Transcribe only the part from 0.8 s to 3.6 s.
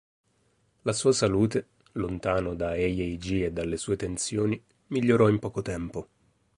La sua salute, lontano da Eihei-ji e